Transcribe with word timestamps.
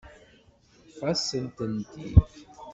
Teṭṭef-asen-tent-id. 0.79 2.29